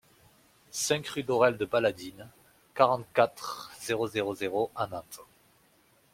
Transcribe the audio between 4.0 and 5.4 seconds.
zéro zéro à Nantes